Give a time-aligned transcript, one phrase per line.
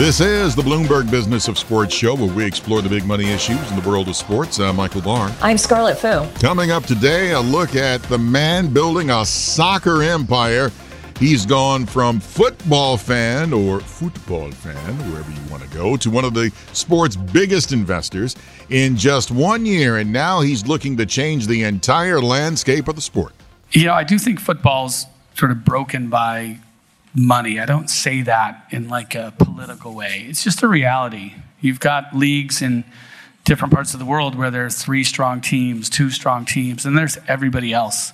[0.00, 3.70] This is the Bloomberg Business of Sports show where we explore the big money issues
[3.70, 4.58] in the world of sports.
[4.58, 5.30] I'm Michael Barr.
[5.42, 6.26] I'm Scarlet Fu.
[6.40, 10.72] Coming up today, a look at the man building a soccer empire.
[11.18, 16.24] He's gone from football fan or football fan, wherever you want to go, to one
[16.24, 18.36] of the sport's biggest investors
[18.70, 19.98] in just one year.
[19.98, 23.34] And now he's looking to change the entire landscape of the sport.
[23.72, 25.04] You know, I do think football's
[25.34, 26.58] sort of broken by
[27.14, 27.58] money.
[27.58, 30.26] I don't say that in like a political way.
[30.28, 31.34] It's just a reality.
[31.60, 32.84] You've got leagues in
[33.44, 36.96] different parts of the world where there are three strong teams, two strong teams, and
[36.96, 38.12] there's everybody else.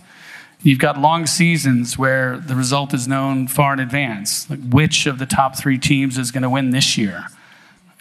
[0.62, 4.48] You've got long seasons where the result is known far in advance.
[4.48, 7.26] Like which of the top three teams is going to win this year?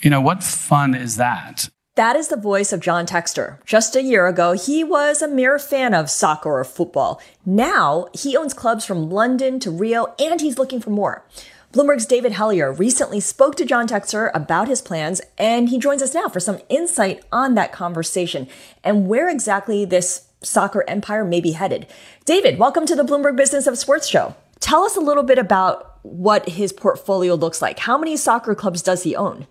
[0.02, 1.69] You know, what fun is that?
[1.95, 3.63] That is the voice of John Textor.
[3.63, 7.21] Just a year ago, he was a mere fan of soccer or football.
[7.45, 11.23] Now, he owns clubs from London to Rio, and he's looking for more.
[11.71, 16.13] Bloomberg's David Hellier recently spoke to John Textor about his plans, and he joins us
[16.13, 18.49] now for some insight on that conversation
[18.83, 21.88] and where exactly this soccer empire may be headed.
[22.25, 24.35] David, welcome to the Bloomberg Business of Sports show.
[24.59, 27.79] Tell us a little bit about what his portfolio looks like.
[27.79, 29.47] How many soccer clubs does he own?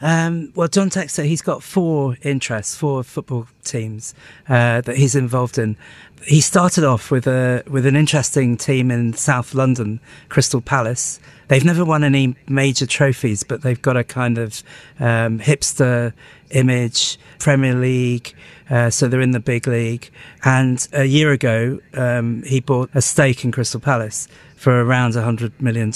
[0.00, 4.14] Um, well, John Textor, he's got four interests, four football teams
[4.48, 5.76] uh, that he's involved in.
[6.24, 11.20] He started off with a with an interesting team in South London, Crystal Palace.
[11.48, 14.62] They've never won any major trophies, but they've got a kind of
[15.00, 16.12] um, hipster
[16.50, 18.34] image, Premier League.
[18.68, 20.10] Uh, so they're in the big league.
[20.44, 25.60] And a year ago, um, he bought a stake in Crystal Palace for around $100
[25.60, 25.92] million.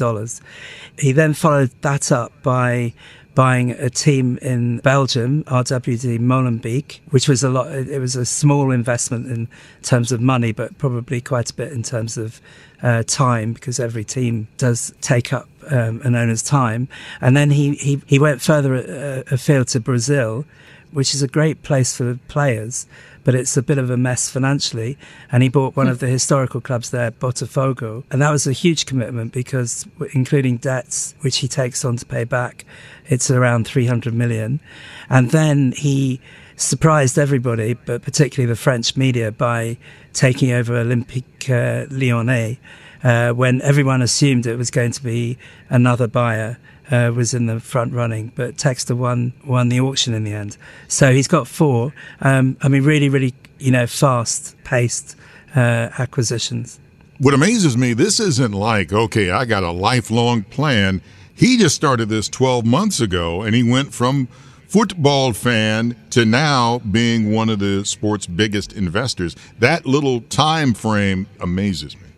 [0.99, 2.95] He then followed that up by
[3.35, 8.71] buying a team in Belgium, RWD Molenbeek, which was a lot, it was a small
[8.71, 9.49] investment in
[9.83, 12.41] terms of money, but probably quite a bit in terms of
[12.83, 16.89] uh, time because every team does take up um, an owner's time.
[17.21, 20.45] And then he, he, he went further uh, afield to Brazil,
[20.93, 22.87] which is a great place for players
[23.25, 24.99] but it's a bit of a mess financially.
[25.31, 28.05] And he bought one of the historical clubs there, Botafogo.
[28.11, 32.25] And that was a huge commitment because, including debts, which he takes on to pay
[32.25, 32.65] back,
[33.07, 34.61] it's around 300 million.
[35.09, 36.21] And then he
[36.57, 39.79] surprised everybody, but particularly the French media, by
[40.13, 42.59] taking over Olympique uh, Lyonnais.
[43.05, 45.37] Uh, when everyone assumed it was going to be
[45.69, 46.57] another buyer
[46.93, 50.57] uh, was in the front running, but Textor won won the auction in the end.
[50.89, 51.95] So he's got four.
[52.21, 55.17] Um, I mean, really, really, you know, fast paced
[55.57, 56.79] uh, acquisitions.
[57.19, 61.01] What amazes me, this isn't like okay, I got a lifelong plan.
[61.35, 64.29] He just started this 12 months ago, and he went from
[64.69, 69.35] football fan to now being one of the sport's biggest investors.
[69.59, 72.12] That little time frame amazes me.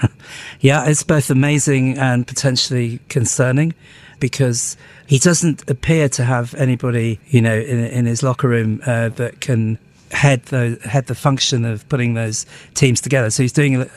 [0.60, 3.74] yeah, it's both amazing and potentially concerning
[4.20, 4.76] because
[5.06, 9.40] he doesn't appear to have anybody, you know, in, in his locker room uh, that
[9.40, 9.78] can
[10.12, 13.30] head the head the function of putting those teams together.
[13.30, 13.88] So he's doing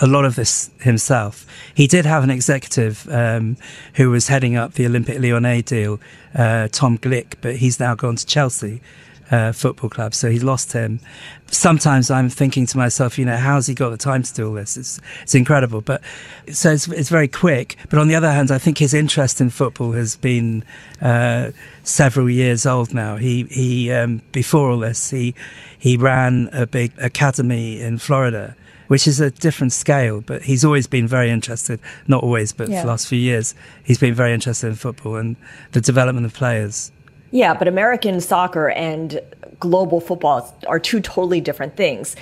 [0.00, 1.46] a, lot of this himself.
[1.74, 3.56] He did have an executive um,
[3.94, 6.00] who was heading up the Olympique Lyonnais deal,
[6.34, 8.80] uh, Tom Glick, but he's now gone to Chelsea
[9.32, 10.14] uh, football club.
[10.14, 11.00] So he's lost him.
[11.50, 14.54] Sometimes I'm thinking to myself, you know, how's he got the time to do all
[14.54, 14.76] this?
[14.76, 15.80] It's, it's incredible.
[15.80, 16.02] But
[16.52, 17.76] so it's, it's very quick.
[17.88, 20.64] But on the other hand, I think his interest in football has been
[21.00, 23.16] uh, several years old now.
[23.16, 25.34] He, he, um, before all this, he,
[25.78, 28.54] he ran a big academy in Florida
[28.88, 30.20] which is a different scale.
[30.20, 32.80] But he's always been very interested, not always, but yeah.
[32.80, 35.36] for the last few years, he's been very interested in football and
[35.70, 36.92] the development of players.
[37.32, 39.20] Yeah, but American soccer and
[39.58, 42.14] global football are two totally different things.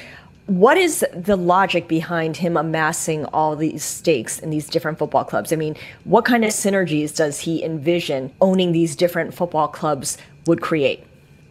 [0.47, 5.53] What is the logic behind him amassing all these stakes in these different football clubs?
[5.53, 10.17] I mean, what kind of synergies does he envision owning these different football clubs
[10.47, 11.05] would create?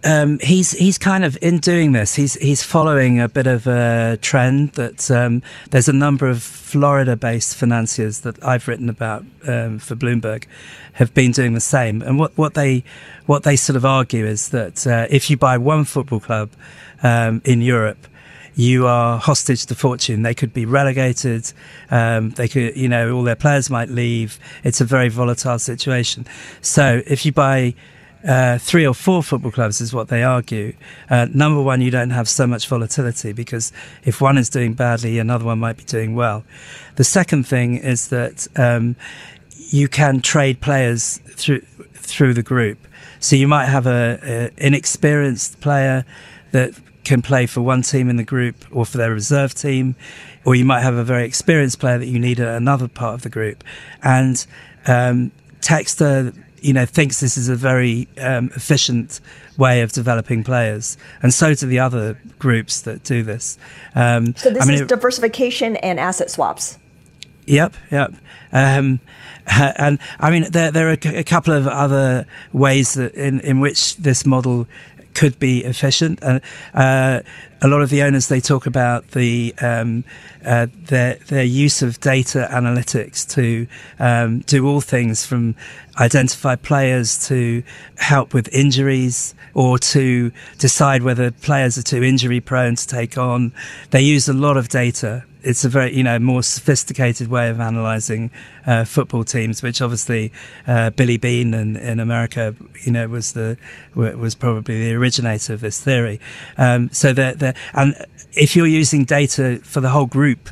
[0.04, 2.16] Um, he's he's kind of in doing this.
[2.16, 5.42] He's he's following a bit of a trend that um,
[5.72, 10.46] there's a number of Florida-based financiers that I've written about um, for Bloomberg
[10.94, 12.02] have been doing the same.
[12.02, 12.84] And what, what they
[13.26, 16.52] what they sort of argue is that uh, if you buy one football club
[17.04, 18.08] um, in Europe,
[18.56, 20.22] you are hostage to fortune.
[20.22, 21.52] They could be relegated.
[21.90, 24.40] Um, they could, you know, all their players might leave.
[24.64, 26.26] It's a very volatile situation.
[26.62, 27.74] So if you buy
[28.28, 30.74] uh, three or four football clubs is what they argue.
[31.10, 33.72] Uh, number one, you don't have so much volatility because
[34.04, 36.44] if one is doing badly, another one might be doing well.
[36.96, 38.96] The second thing is that um,
[39.70, 41.62] you can trade players through
[41.94, 42.80] through the group.
[43.20, 46.06] So you might have a, a inexperienced player
[46.52, 46.74] that
[47.04, 49.96] can play for one team in the group or for their reserve team,
[50.46, 53.22] or you might have a very experienced player that you need at another part of
[53.22, 53.64] the group.
[54.02, 54.46] And
[54.88, 55.32] um,
[55.62, 59.20] Textor, you know, thinks this is a very um, efficient
[59.58, 63.58] way of developing players, and so do the other groups that do this.
[63.96, 66.78] Um, so this I mean, is it, diversification and asset swaps.
[67.46, 68.14] Yep, yep.
[68.52, 69.00] Um,
[69.48, 73.98] and I mean, there, there are a couple of other ways that in, in which
[73.98, 74.68] this model
[75.14, 76.20] could be efficient.
[76.22, 76.40] Uh,
[76.74, 77.22] uh,
[77.62, 80.04] a lot of the owners they talk about the um,
[80.46, 83.68] uh, their their use of data analytics to
[84.00, 85.56] um, do all things from
[86.00, 87.62] identify players to
[87.98, 93.52] help with injuries or to decide whether players are too injury prone to take on.
[93.90, 97.60] They use a lot of data it's a very you know more sophisticated way of
[97.60, 98.32] analysing
[98.66, 100.32] uh, football teams, which obviously
[100.68, 103.58] uh, Billy Beane in, in America, you know, was the
[103.96, 106.20] was probably the originator of this theory.
[106.58, 107.96] Um, so that and
[108.34, 110.50] if you're using data for the whole group,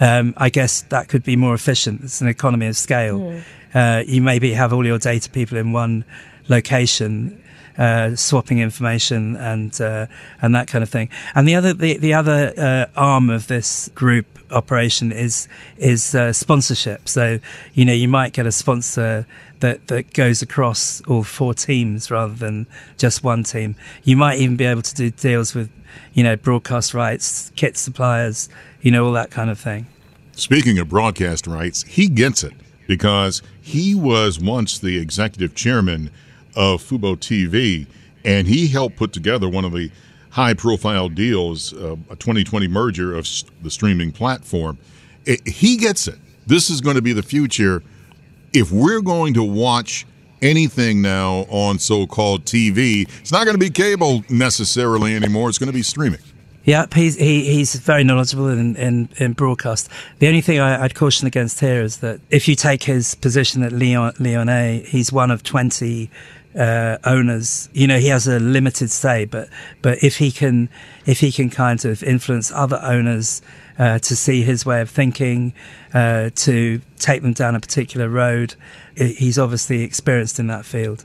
[0.00, 2.02] um, I guess that could be more efficient.
[2.04, 3.18] It's an economy of scale.
[3.18, 3.42] Mm.
[3.74, 6.04] Uh, you maybe have all your data people in one
[6.48, 7.42] location
[7.78, 10.06] uh, swapping information and uh,
[10.40, 11.08] and that kind of thing.
[11.34, 16.32] And the other the the other uh, arm of this group operation is is uh,
[16.32, 17.08] sponsorship.
[17.08, 17.38] So
[17.74, 19.26] you know you might get a sponsor
[19.60, 23.76] that that goes across all four teams rather than just one team.
[24.04, 25.70] You might even be able to do deals with
[26.14, 28.48] you know broadcast rights, kit suppliers,
[28.80, 29.86] you know all that kind of thing.
[30.32, 32.52] Speaking of broadcast rights, he gets it
[32.86, 36.10] because he was once the executive chairman
[36.56, 37.86] of Fubo TV,
[38.24, 39.90] and he helped put together one of the
[40.30, 43.26] high profile deals, uh, a 2020 merger of
[43.62, 44.76] the streaming platform.
[45.24, 46.18] It, he gets it.
[46.46, 47.82] This is going to be the future.
[48.52, 50.06] If we're going to watch
[50.42, 55.58] anything now on so called TV, it's not going to be cable necessarily anymore, it's
[55.58, 56.20] going to be streaming.
[56.64, 59.88] Yeah, he's he, he's very knowledgeable in, in, in, broadcast.
[60.18, 63.62] The only thing I, would caution against here is that if you take his position
[63.62, 66.10] at Lyon, he's one of 20
[66.56, 67.68] uh, owners.
[67.72, 69.48] You know, he has a limited say, but
[69.82, 70.68] but if he can
[71.04, 73.42] if he can kind of influence other owners
[73.78, 75.52] uh, to see his way of thinking,
[75.92, 78.54] uh, to take them down a particular road,
[78.96, 81.04] he's obviously experienced in that field.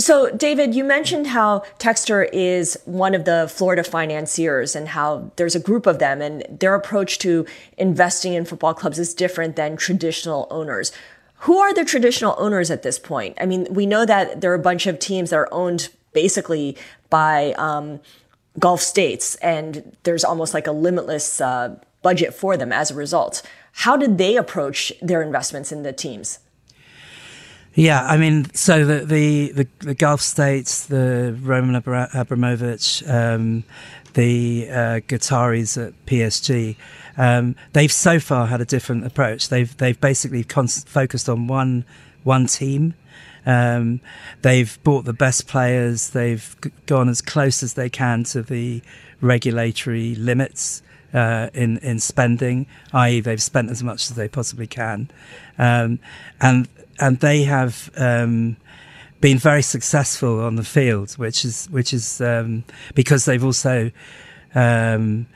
[0.00, 5.54] So, David, you mentioned how Textor is one of the Florida financiers and how there's
[5.54, 7.44] a group of them and their approach to
[7.76, 10.90] investing in football clubs is different than traditional owners.
[11.40, 13.36] Who are the traditional owners at this point?
[13.38, 16.78] I mean, we know that there are a bunch of teams that are owned basically
[17.10, 18.00] by um,
[18.58, 23.42] Gulf states, and there's almost like a limitless uh, budget for them as a result.
[23.72, 26.38] How did they approach their investments in the teams?
[27.74, 33.64] Yeah, I mean, so the the, the, the Gulf states, the Roman Abramovich, um,
[34.14, 35.00] the uh,
[35.76, 36.76] at PSG,
[37.16, 39.48] um, they've so far had a different approach.
[39.48, 41.84] They've they've basically con- focused on one
[42.24, 42.94] one team.
[43.46, 44.00] Um,
[44.42, 46.10] they've bought the best players.
[46.10, 48.82] They've g- gone as close as they can to the
[49.20, 50.82] regulatory limits
[51.14, 55.08] uh, in in spending, i.e., they've spent as much as they possibly can,
[55.58, 55.98] um,
[56.40, 56.68] and
[57.00, 58.56] and they have um,
[59.20, 62.64] been very successful on the field, which is which is um,
[62.94, 63.90] because they've also
[64.54, 65.26] um,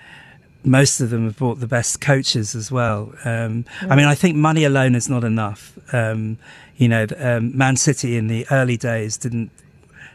[0.64, 3.12] most of them have bought the best coaches as well.
[3.24, 5.78] Um, I mean, I think money alone is not enough.
[5.92, 6.38] Um,
[6.76, 9.50] you know, um, Man City in the early days didn't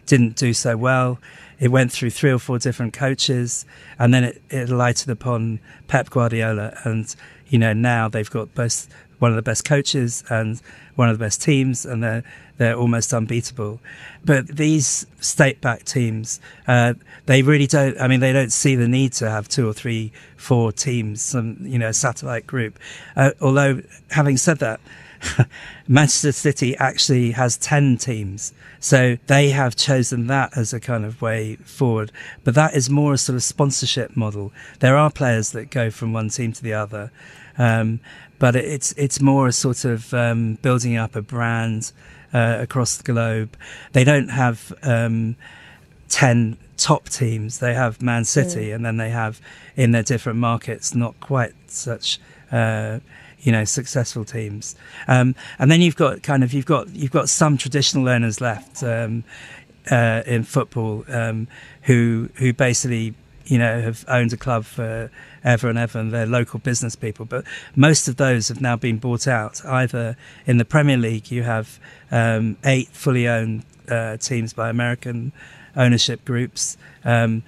[0.06, 1.20] didn't do so well.
[1.60, 3.66] It went through three or four different coaches,
[4.00, 6.78] and then it, it alighted upon Pep Guardiola.
[6.84, 7.14] And
[7.48, 8.88] you know, now they've got both
[9.20, 10.62] one of the best coaches and
[10.96, 12.24] one of the best teams, and they're
[12.58, 13.80] they're almost unbeatable.
[14.26, 16.96] But these state-backed teams, uh,
[17.26, 18.00] they really don't.
[18.00, 21.58] I mean, they don't see the need to have two or three, four teams, some
[21.62, 22.78] you know, satellite group.
[23.16, 24.80] Uh, although, having said that.
[25.88, 28.54] Manchester City actually has 10 teams.
[28.80, 32.12] So they have chosen that as a kind of way forward.
[32.44, 34.54] But that is more a sort of sponsorship model.
[34.80, 37.12] There are players that go from one team to the other.
[37.60, 38.00] Um,
[38.40, 41.92] but it's, it's more a sort of um, building up a brand
[42.34, 43.56] uh, across the globe.
[43.92, 45.36] They don't have um,
[46.08, 47.60] 10 top teams.
[47.60, 48.76] They have Man City, mm.
[48.76, 49.42] and then they have
[49.76, 52.20] in their different markets not quite such.
[52.52, 53.00] Uh,
[53.42, 54.76] you know successful teams.
[55.08, 58.84] Um, and then you've got kind of you've got you've got some traditional owners left
[58.84, 59.24] um,
[59.90, 61.48] uh, in football um,
[61.84, 63.14] who who basically
[63.50, 65.12] you know have owned a club for
[65.44, 67.26] ever and ever, and they're local business people.
[67.26, 67.44] But
[67.76, 69.64] most of those have now been bought out.
[69.66, 70.16] Either
[70.46, 71.80] in the Premier League, you have
[72.12, 75.34] um, eight fully owned uh, teams by American
[75.76, 76.78] ownership groups.
[77.04, 77.44] Um,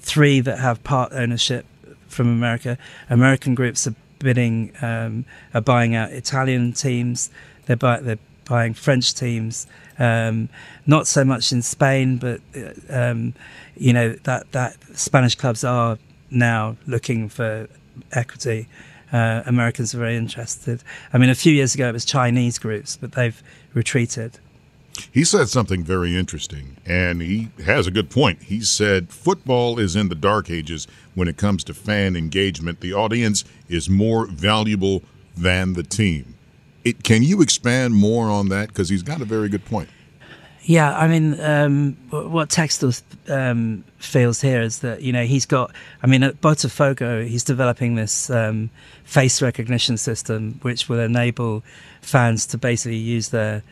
[0.00, 1.66] three that have part ownership
[2.06, 2.78] from America.
[3.10, 7.30] American groups are bidding um, are buying out Italian teams.
[7.66, 9.66] They're, buy, they're buying French teams.
[9.98, 10.48] Um,
[10.86, 13.34] not so much in Spain, but uh, um,
[13.76, 15.98] you know that that Spanish clubs are
[16.30, 17.68] now looking for
[18.12, 18.68] equity.
[19.12, 20.82] Uh, Americans are very interested.
[21.12, 23.42] I mean, a few years ago it was Chinese groups, but they've
[23.74, 24.38] retreated.
[25.12, 28.42] He said something very interesting, and he has a good point.
[28.42, 32.80] He said football is in the dark ages when it comes to fan engagement.
[32.80, 35.02] The audience is more valuable
[35.36, 36.34] than the team.
[36.88, 38.68] It, can you expand more on that?
[38.68, 39.88] Because he's got a very good point.
[40.62, 45.72] Yeah, I mean, um, what Textor um, feels here is that you know he's got.
[46.02, 48.70] I mean, at Botafogo, he's developing this um,
[49.04, 51.62] face recognition system, which will enable
[52.02, 53.62] fans to basically use their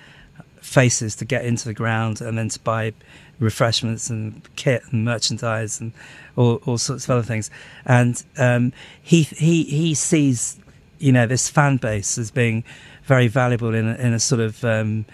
[0.60, 2.92] faces to get into the ground and then to buy
[3.38, 5.92] refreshments and kit and merchandise and
[6.34, 7.50] all, all sorts of other things.
[7.84, 10.58] And um, he he he sees
[10.98, 12.64] you know this fan base as being
[13.04, 15.04] very valuable in a, in a sort of um,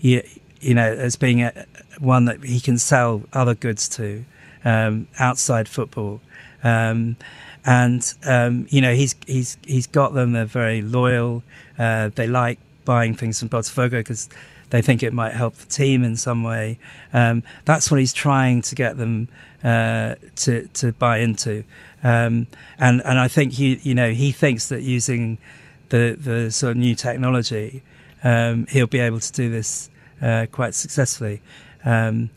[0.00, 0.22] you,
[0.60, 1.66] you know as being a,
[1.98, 4.24] one that he can sell other goods to
[4.64, 6.20] um, outside football.
[6.64, 7.16] Um,
[7.64, 10.32] and um, you know he's he's he's got them.
[10.32, 11.42] They're very loyal.
[11.78, 14.28] Uh, they like buying things from Botafogo because
[14.72, 16.78] they think it might help the team in some way.
[17.12, 19.28] Um, that's what he's trying to get them
[19.62, 21.62] uh, to to buy into,
[22.02, 22.46] um,
[22.78, 25.36] and and I think he you know he thinks that using
[25.90, 27.82] the the sort of new technology,
[28.24, 29.90] um, he'll be able to do this
[30.22, 31.42] uh, quite successfully.
[31.84, 32.30] Um,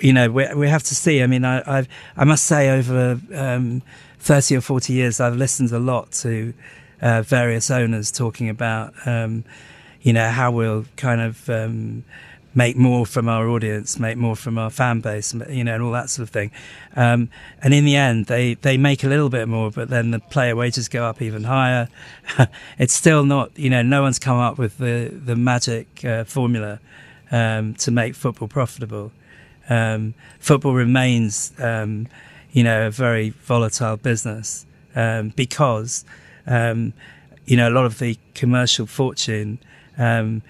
[0.00, 1.20] you know, we we have to see.
[1.20, 3.82] I mean, I I've, i must say over um,
[4.20, 6.54] thirty or forty years, I've listened a lot to
[7.02, 9.42] uh, various owners talking about um,
[10.04, 12.04] you know, how we'll kind of um,
[12.54, 15.92] make more from our audience, make more from our fan base, you know, and all
[15.92, 16.50] that sort of thing.
[16.94, 17.30] Um,
[17.62, 20.54] and in the end, they, they make a little bit more, but then the player
[20.54, 21.88] wages go up even higher.
[22.78, 26.80] it's still not, you know, no one's come up with the, the magic uh, formula
[27.32, 29.10] um, to make football profitable.
[29.70, 32.08] Um, football remains, um,
[32.52, 36.04] you know, a very volatile business um, because,
[36.46, 39.58] you know, a lot of the commercial fortune
[39.98, 40.42] um,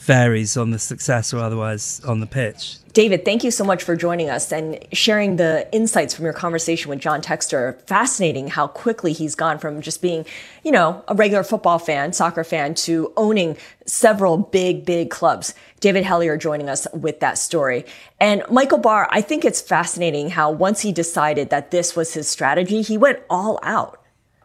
[0.00, 2.76] varies on the success or otherwise on the pitch.
[2.92, 6.88] David, thank you so much for joining us and sharing the insights from your conversation
[6.88, 7.80] with John Textor.
[7.82, 10.26] Fascinating how quickly he's gone from just being,
[10.64, 15.54] you know, a regular football fan, soccer fan, to owning several big, big clubs.
[15.78, 17.84] David Hellier joining us with that story.
[18.18, 22.28] And Michael Barr, I think it's fascinating how once he decided that this was his
[22.28, 23.99] strategy, he went all out.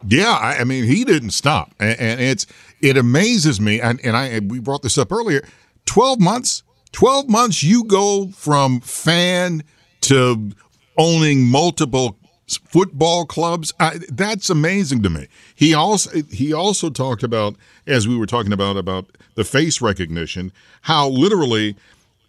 [0.06, 2.46] Yeah, I, I mean, he didn't stop, and, and, it's
[2.80, 3.80] it amazes me.
[3.80, 5.42] And, and I we brought this up earlier.
[5.86, 6.62] Twelve months,
[6.92, 7.62] twelve months.
[7.62, 9.62] You go from fan
[10.02, 10.50] to
[10.98, 13.72] owning multiple football clubs.
[13.80, 15.28] I, that's amazing to me.
[15.54, 20.52] He also he also talked about as we were talking about about the face recognition,
[20.82, 21.76] how literally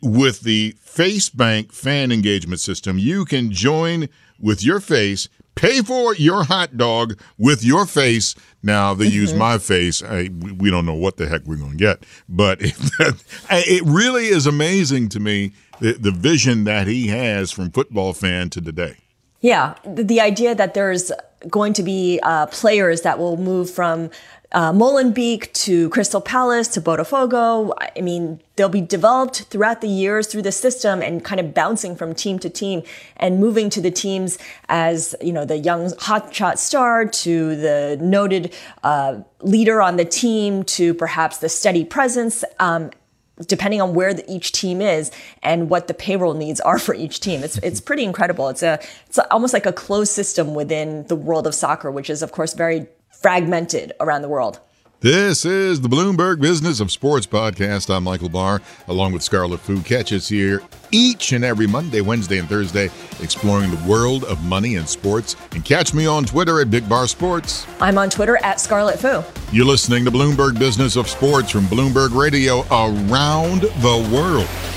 [0.02, 4.10] with the FaceBank fan engagement system, you can join
[4.40, 8.36] with your face pay for your hot dog with your face.
[8.64, 9.16] Now they mm-hmm.
[9.16, 10.04] use my face.
[10.04, 12.76] I, we don't know what the heck we're going to get, but it,
[13.50, 18.50] it, really is amazing to me the, the vision that he has from football fan
[18.52, 18.98] to today.
[19.42, 21.12] Yeah, the idea that there's
[21.50, 24.10] going to be uh, players that will move from
[24.54, 27.74] uh, Molenbeek to Crystal Palace to Botafogo.
[27.96, 31.96] I mean, they'll be developed throughout the years through the system and kind of bouncing
[31.96, 32.82] from team to team
[33.18, 34.38] and moving to the teams
[34.70, 38.54] as, you know, the young hotshot star to the noted
[38.84, 42.44] uh, leader on the team to perhaps the steady presence.
[42.60, 42.92] Um,
[43.46, 45.12] depending on where the, each team is
[45.44, 47.44] and what the payroll needs are for each team.
[47.44, 48.50] It's it's pretty incredible.
[48.50, 52.22] It's a it's almost like a closed system within the world of soccer, which is
[52.22, 54.60] of course very fragmented around the world.
[55.00, 57.94] This is the Bloomberg Business of Sports podcast.
[57.96, 59.80] I'm Michael Barr, along with Scarlet Fu.
[59.84, 62.90] Catch us here each and every Monday, Wednesday, and Thursday,
[63.22, 65.36] exploring the world of money and sports.
[65.52, 67.68] And catch me on Twitter at Big Bar Sports.
[67.80, 69.22] I'm on Twitter at Scarlet Fu.
[69.56, 74.77] You're listening to Bloomberg Business of Sports from Bloomberg Radio around the world.